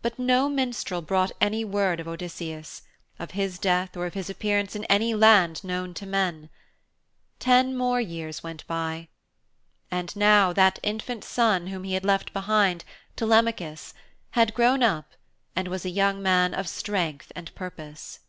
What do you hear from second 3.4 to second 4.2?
death or of